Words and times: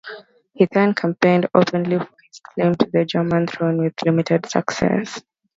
He 0.55 0.67
then 0.71 0.95
campaigned 0.95 1.47
openly 1.53 1.99
for 1.99 2.09
his 2.25 2.39
claim 2.39 2.73
to 2.73 2.89
the 2.91 3.05
German 3.05 3.45
throne, 3.45 3.83
with 3.83 3.93
limited 4.03 4.47
success. 4.47 5.21